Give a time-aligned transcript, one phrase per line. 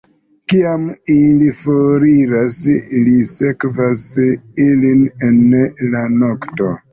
[0.51, 2.57] Kiam ili foriras,
[3.09, 4.07] li sekvas
[4.65, 5.39] ilin en
[5.93, 6.73] la nokto.